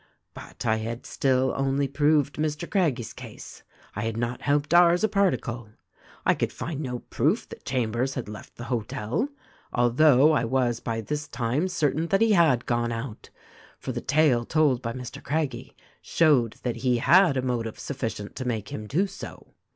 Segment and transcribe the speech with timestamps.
[0.33, 2.67] "But I had still only proved Mr.
[2.67, 3.61] Craggie's case.
[3.95, 5.69] I had not helped ours a particle.
[6.25, 9.29] I could find no proof that Cham bers had left the hotel,
[9.71, 13.29] although I was by this time cer tain that he had gone out;
[13.77, 15.21] for the tale told by Mr.
[15.21, 19.53] Craggie showed that he had a motive sufficient to make him do so.